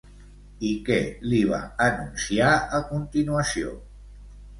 [0.69, 0.95] I què
[1.33, 2.47] li va anunciar
[2.79, 3.75] a continuació?